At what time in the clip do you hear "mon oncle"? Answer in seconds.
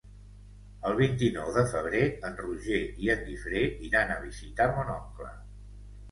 4.79-5.29